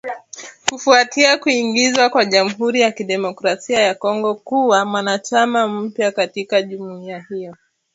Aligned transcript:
kufuatia 0.69 1.37
kuingizwa 1.37 2.09
kwa 2.09 2.25
Jamhuri 2.25 2.81
ya 2.81 2.91
Kidemokrasi 2.91 3.73
ya 3.73 3.95
Kongo 3.95 4.35
kuwa 4.35 4.85
mwanachama 4.85 5.67
mpya 5.67 6.11
katika 6.11 6.61
jumuiya 6.61 7.19
hiyo 7.29 7.57